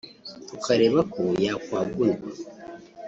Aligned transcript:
tukareba 0.47 0.99
ko 1.13 1.21
yakwagurwa 1.45 2.29